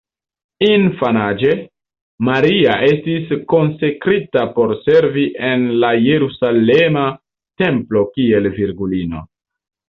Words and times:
Infanaĝe, 0.67 1.51
Maria 2.29 2.77
estis 2.87 3.33
konsekrita 3.53 4.47
por 4.55 4.73
servi 4.87 5.27
en 5.51 5.69
la 5.85 5.93
jerusalema 6.07 7.05
templo 7.65 8.03
kiel 8.17 8.51
virgulino. 8.59 9.23